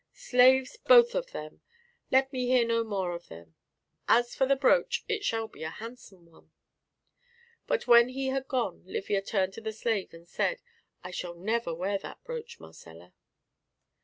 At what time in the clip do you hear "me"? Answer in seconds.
2.33-2.47